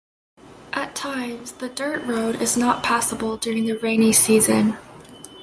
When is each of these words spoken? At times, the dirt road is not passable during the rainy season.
At 0.73 0.95
times, 0.95 1.51
the 1.51 1.69
dirt 1.69 2.03
road 2.07 2.41
is 2.41 2.57
not 2.57 2.81
passable 2.81 3.37
during 3.37 3.65
the 3.67 3.77
rainy 3.77 4.13
season. 4.13 4.77